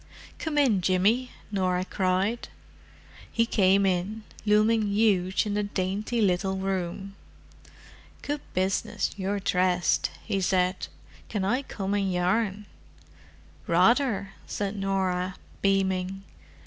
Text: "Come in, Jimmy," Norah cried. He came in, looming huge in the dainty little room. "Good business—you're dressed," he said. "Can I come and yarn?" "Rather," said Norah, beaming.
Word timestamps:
"Come 0.39 0.57
in, 0.57 0.81
Jimmy," 0.81 1.29
Norah 1.51 1.85
cried. 1.85 2.47
He 3.31 3.45
came 3.45 3.85
in, 3.85 4.23
looming 4.47 4.87
huge 4.87 5.45
in 5.45 5.53
the 5.53 5.61
dainty 5.61 6.21
little 6.21 6.57
room. 6.57 7.13
"Good 8.23 8.41
business—you're 8.55 9.41
dressed," 9.41 10.09
he 10.25 10.41
said. 10.41 10.87
"Can 11.29 11.45
I 11.45 11.61
come 11.61 11.93
and 11.93 12.11
yarn?" 12.11 12.65
"Rather," 13.67 14.33
said 14.47 14.75
Norah, 14.75 15.35
beaming. 15.61 16.23